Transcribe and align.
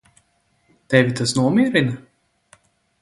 Tevi 0.93 1.13
tas 1.19 1.35
nomierina? 1.41 1.95